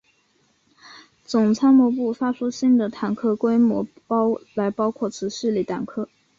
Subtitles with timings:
[1.25, 3.87] 总参谋部发出新的坦克规格
[4.55, 6.09] 来包括此系列坦克。